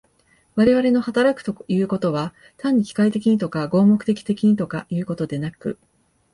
[0.55, 5.77] 我々の働くということは、単に機械的にとか合目的的にとかいうことでなく、